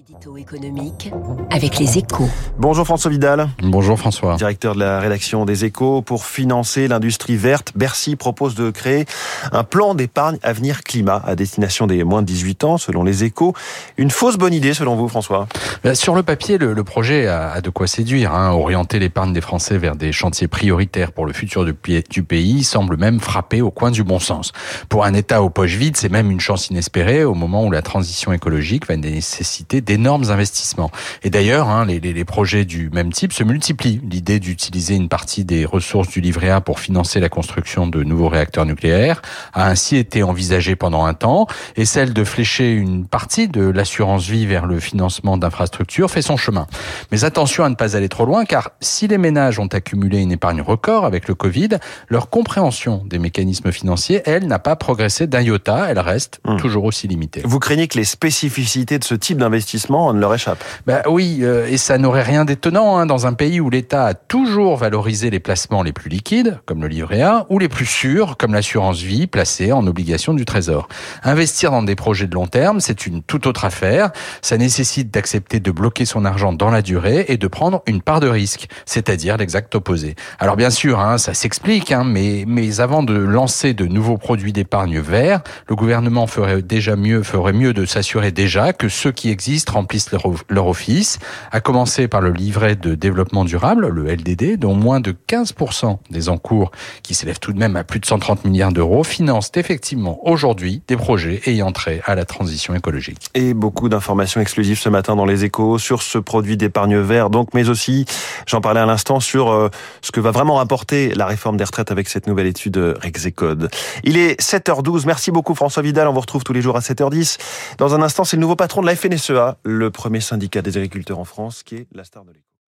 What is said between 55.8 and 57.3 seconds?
elle reste mmh. toujours aussi